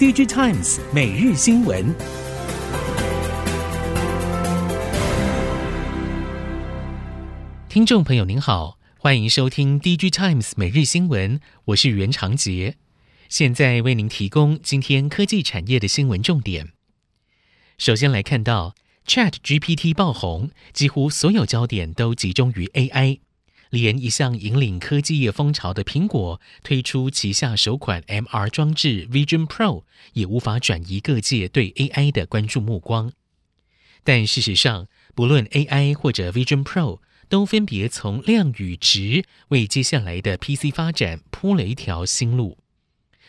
[0.00, 1.94] DigiTimes 每日新闻，
[7.68, 12.76] 听众朋友您好，欢迎收听 DigiTimes 每日新闻，我是袁长杰，
[13.28, 16.70] 现在为您提供今天科技产业的新闻重点。
[17.76, 18.74] 首先来看到
[19.06, 23.18] ChatGPT 爆红，几乎所有焦点都集中于 AI。
[23.70, 33.12] 连一向引领科技业风潮的苹果推出旗下首款 MR 装置 Vision Pro，也无法转移各界对 AI 的关注目光。
[34.02, 42.58] 但事实上，不论 AI 或者 Vision Pro，都分别从量与值为接下来的 PC 发展铺了一条新路。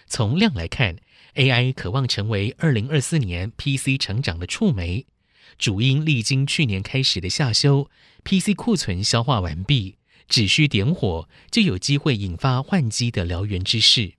[0.07, 0.97] 从量来看
[1.35, 5.05] ，AI 可望成为2024年 PC 成长的触媒，
[5.59, 7.89] 主因历经去年开始的下修
[8.23, 9.97] ，PC 库存消化完毕。
[10.31, 14.13] 只需点火，就有机会引发换机的燎原之势。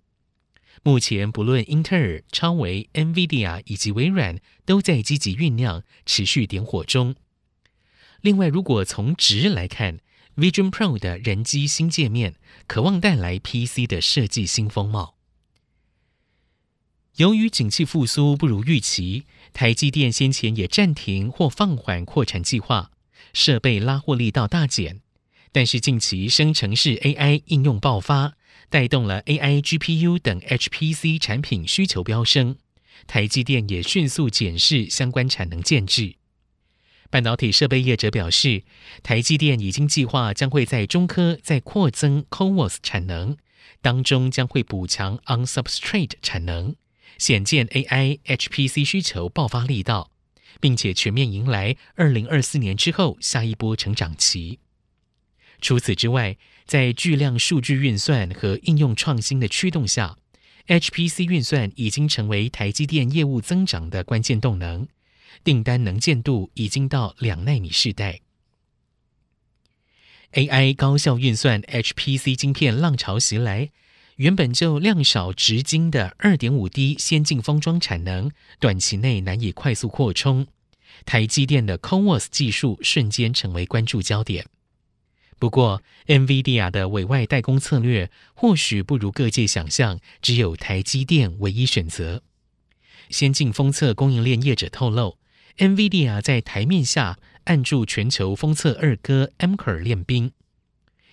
[0.82, 7.16] 目前，不论英特尔、超微、NVIDIA 以及微软，都在积极酝酿，持续点火中。
[8.20, 10.00] 另外，如果从值来看
[10.36, 12.34] ，Vision Pro 的人机新界面，
[12.66, 15.16] 渴望带来 PC 的设计新风貌。
[17.16, 19.24] 由于景气复苏不如预期，
[19.54, 22.90] 台积电先前也暂停或放缓扩产计划，
[23.32, 25.00] 设备拉货力道大减。
[25.52, 28.32] 但是近期生成式 AI 应用爆发，
[28.70, 32.56] 带动了 AI GPU 等 HPC 产品需求飙升，
[33.06, 36.14] 台积电也迅速检视相关产能建置。
[37.10, 38.64] 半导体设备业者表示，
[39.02, 43.36] 台积电已经计划将会在中科再扩增 CoWoS 产能，
[43.82, 46.74] 当中将会补强 On-Substrate 产能，
[47.18, 50.10] 显见 AI HPC 需求爆发力道，
[50.58, 54.60] 并且全面迎来二零二四年之后下一波成长期。
[55.62, 60.18] 除此之外，在巨量数据运算和应用创新的驱动下
[60.66, 64.88] ，HPC 运算已经成为台积电业务增长的关键动能，
[65.44, 68.20] 订单能见度已经到两纳米世代。
[70.32, 73.70] AI 高效运算 HPC 晶片浪潮袭来，
[74.16, 80.48] 原本就量少质精的二点五 D 先进封装产能，短期内难以快速扩充，
[81.04, 84.46] 台积电的 CoWoS 技术瞬间成为关注焦点。
[85.42, 92.22] 不过，NVIDIA 的委外代工策略或许不如各界想象，只有台积电唯一选择。
[93.10, 95.18] 先进封测供应链业者透露
[95.58, 100.30] ，NVIDIA 在台面下按住全球封测二哥 Amkor 练兵。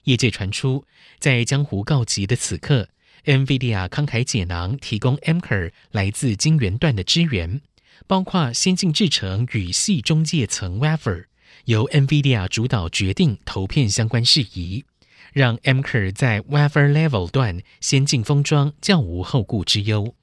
[0.03, 0.85] 业界传出，
[1.17, 2.89] 在江湖告急的此刻
[3.25, 7.61] ，NVIDIA 慷慨解囊，提供 Amkor 来自晶圆段的支援，
[8.05, 11.28] 包括先进制程与系中介层 Wafer。
[11.65, 14.85] 由 NVIDIA 主导决定投片相关事宜，
[15.33, 20.15] 让 Amkor 在 Wafer Level 段先进封装较无后顾之忧。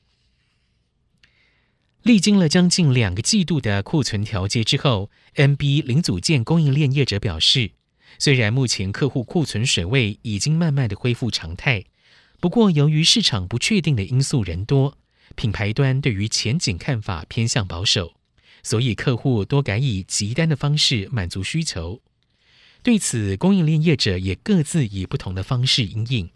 [2.02, 7.72] 历经了将近两个季度的库存调节之后，NB 零组件供应链业者表示，
[8.18, 11.84] 虽然目前客户库存水位已经慢慢的恢复常态，
[12.40, 14.96] 不过由于市场不确定的因素人多，
[15.34, 18.15] 品牌端对于前景看法偏向保守。
[18.66, 22.02] 所以，客户多改以急单的方式满足需求。
[22.82, 26.30] 对此，供应链业者也各自以不同的方式应应，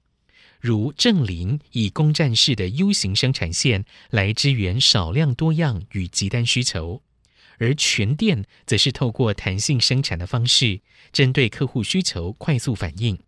[0.61, 7.03] 如正林以攻占式的 U 型生产线来支援少量多样与急单需求，
[7.59, 10.83] 而全电则是透过弹性生产的方式，
[11.13, 13.19] 针对客户需求快速反应。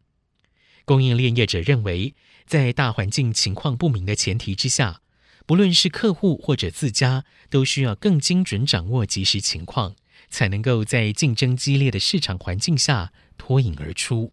[0.84, 2.14] 供应链业者认为，
[2.46, 5.01] 在大环境情况不明的前提之下，
[5.46, 9.96] 不论是客户或者自家，都需要更精准掌握即时情况，
[10.30, 14.32] 才能够在竞争激烈的市场环境下脱颖而出。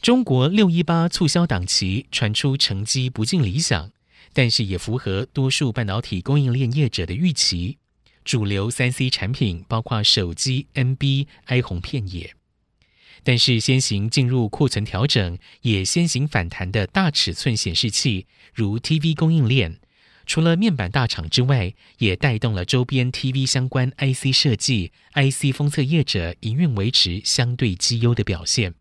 [0.00, 3.90] 中国六一八促销档期传出成绩不尽理想，
[4.32, 7.78] 但是也符合多数半导体供应链业者的预期。
[8.24, 12.34] 主流三 C 产品包括手机、NB、哀鸿片野。
[13.22, 19.78] 但是先行进入库存调整，也先行反弹的大尺寸显示器，如 TV 供应链，
[20.26, 28.74] 除了面板大厂之外，也带动了周边 TV 相关 IC 设计、IC 封测业者营运维持相对绩优的表现。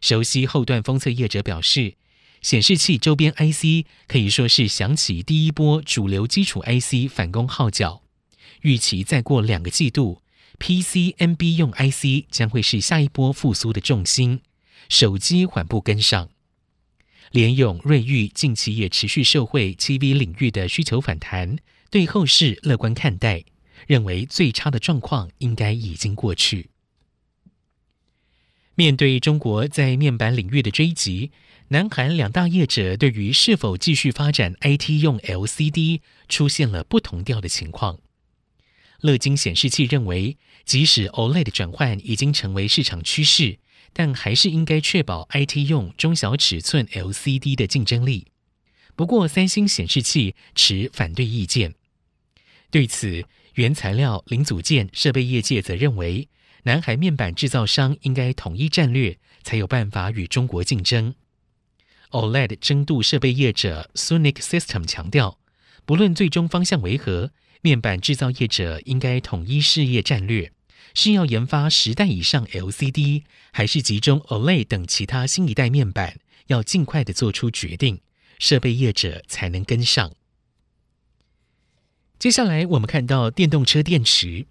[0.00, 1.94] 熟悉后段封测业者表示，
[2.40, 8.02] 显示器周边 IC 可以说是响起第一波主流基础 IC 反攻号角，
[8.62, 10.20] 预期再过两个季度。
[10.58, 14.40] PC、NB 用 IC 将会是下一波复苏的重心，
[14.88, 16.28] 手机缓步跟上。
[17.30, 21.56] 联咏、瑞昱近期也持续受惠 TV 领域的需求反弹，
[21.90, 23.44] 对后市乐观看待，
[23.86, 26.68] 认为最差的状况应该已经过去。
[28.74, 31.30] 面对中国在面板领域的追击，
[31.68, 37.98] 南韩两大业者对于是否继续发展 IT 用 LCD 出现了不同调的情况。
[39.02, 43.58] 乐金显示器认为，即使 OLED 转换已经成为市场趋势，
[43.92, 48.28] 但还是应该确保 IT 用中小尺寸 LCD 的竞争力。
[48.94, 51.74] 不过，三星显示器持反对意见。
[52.70, 56.28] 对此，原材料、零组件、设备业界则认为，
[56.62, 61.14] 南海面板制造商应该统一战略，才有办法与中国竞争。
[62.10, 65.38] OLED 深度设备业者 Sunic System 强调，
[65.84, 67.32] 不论最终方向为何，
[67.64, 70.52] 面板制造业者应该统一事业战略，
[70.94, 73.22] 是要研发十代以上 LCD，
[73.52, 76.18] 还是集中 OLED 等其他新一代面板，
[76.48, 78.00] 要尽快地做出决定，
[78.40, 80.10] 设备业者才能跟上。
[82.18, 84.46] 接下来，我们看到电动车电池。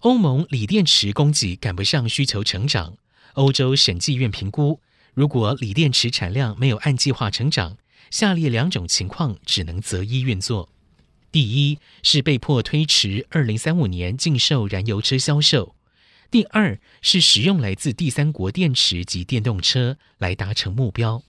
[0.00, 2.98] 欧盟锂电池供给赶不上需求成长。
[3.34, 4.80] 欧洲审计院评估，
[5.14, 7.78] 如果锂电池产量没有按计划成长，
[8.10, 10.68] 下列两种情况只能择一运作：
[11.32, 15.74] 第一是被迫推迟二零三五年禁售燃油车销售；
[16.30, 21.22] 第二是使用来自第三国电池及电动车来达成目标。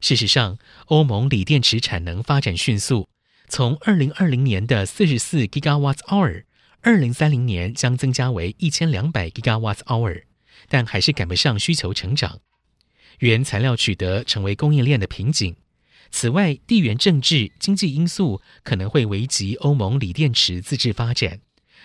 [0.00, 3.08] 事实上，欧盟锂电池产能发展迅速，
[3.48, 6.44] 从二零二零年的四十四 Gigawatt-hour。
[6.82, 10.24] 二零三零年将增加为一千两百 Gigawatt-hour，
[10.68, 12.40] 但还是赶不上需求成长。
[13.18, 15.56] 原材料取得成为供应链的瓶颈。
[16.10, 21.40] 此外，地缘政治、经济因素可能会危及欧盟锂电池自制发展，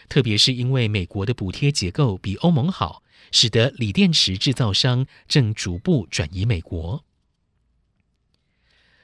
[0.09, 7.05] 特别是因为美国的补贴结构比欧盟好，使得锂电池制造商正逐步转移美国。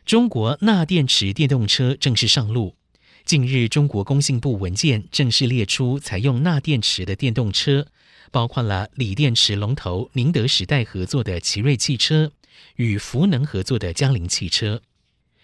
[0.03, 2.75] 中国钠电池电动车正式上路。
[3.23, 7.87] 近日，中国工信部文件正式列出采用钠电池的电动车，
[8.31, 12.31] 包括了锂电池龙头宁德时代合作的奇瑞汽车
[12.77, 14.81] 与福能合作的江铃汽车。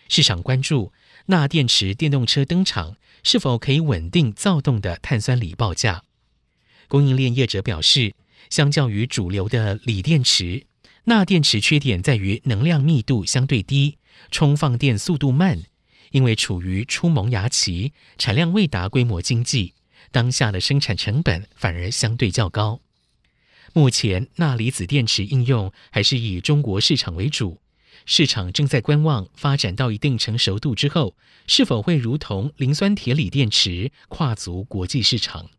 [0.09, 0.91] 市场关注
[1.27, 6.03] 钠电池电动车登场是否可以稳定躁动的碳酸锂报价。
[6.87, 8.15] 供应链业者表示，
[8.49, 10.65] 相较于主流的锂电池，
[11.05, 13.97] 钠电池缺点在于能量密度相对低，
[14.31, 15.63] 充放电速度慢。
[16.11, 19.73] 因为处于初萌芽期，产量未达规模经济，
[20.09, 22.79] 当下的生产成本反而相对较高。
[23.73, 27.59] 目前钠离子电池应用还是以中国市场为主，
[28.09, 35.49] 市场正在观望发展到一定成熟度之后，是否会如同磷酸铁锂电池跨足国际市场。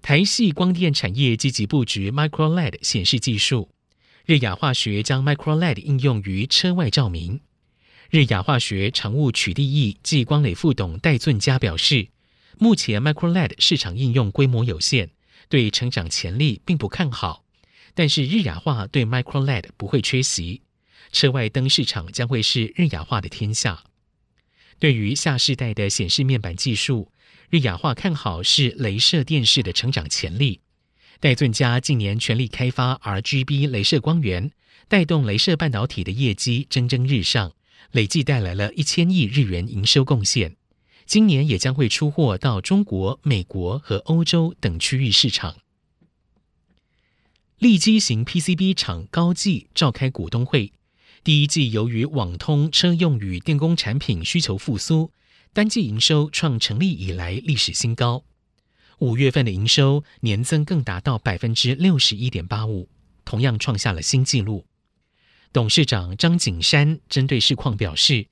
[0.00, 3.70] 台系光电产业积极布局 Micro LED 显示技术，
[4.24, 7.40] 日亚化学将 Micro LED 应用于车外照明。
[8.10, 12.10] 日亚化学常务取缔义暨光磊副董戴俊佳表示，
[12.56, 15.10] 目前 Micro LED 市场应用规模有限，
[15.48, 17.45] 对成长潜力并不看好。
[17.96, 20.60] 但是日亚化对 Micro LED 不会缺席，
[21.12, 23.84] 车外灯市场将会是日亚化的天下。
[24.78, 27.10] 对于下世代的显示面板技术，
[27.48, 30.60] 日亚化看好是镭射电视的成长潜力。
[31.20, 34.50] 戴俊家近年全力开发 RGB 镭射光源，
[34.88, 37.54] 带动镭射半导体的业绩蒸蒸日上。
[37.92, 40.56] 累计带来了一千亿日元营收贡献，
[41.06, 45.56] 今年也将会出货到中国、美国和欧洲等区域市场。
[47.58, 50.74] 利基型 PCB 厂高技召开股东会，
[51.24, 55.10] 第一季由于网通、车用与电工产品需求复苏，
[55.54, 58.24] 单季营收创成立以来历史新高。
[58.98, 62.90] 五月份的营收年增更达到百分之六十一点八五，
[63.24, 64.66] 同样创下了新纪录。
[65.50, 68.26] 董事长张景山针对市况表示，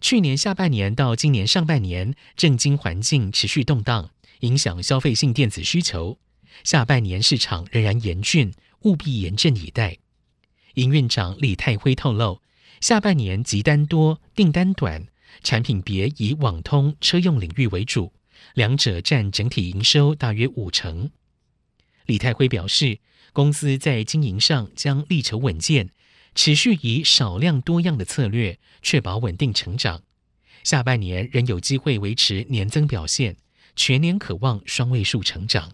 [0.00, 4.10] 去年下半年到今年上半年，政经环境持续动荡，
[4.40, 6.20] 影响消费性电子需求。
[6.62, 9.98] 下半年市场仍然严峻，务必严阵以待。
[10.74, 12.40] 营运长李泰辉透露，
[12.80, 15.06] 下半年集单多，订单短，
[15.42, 18.12] 产品别以网通、车用领域为主，
[18.54, 21.10] 两者占整体营收大约五成。
[22.06, 23.00] 李泰辉表示，
[23.32, 25.90] 公司在经营上将力求稳健。
[26.34, 30.02] 持续以少量多样的策略，确保稳定成长。
[30.62, 33.36] 下半年仍有机会维持年增表现，
[33.74, 35.72] 全年可望双位数成长。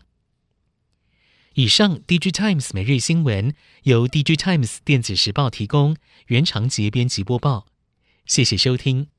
[1.54, 5.96] 以上，DigiTimes 每日新闻由 DigiTimes 电子时报提供，
[6.26, 7.66] 原长节编辑播报。
[8.26, 9.13] 谢谢收听。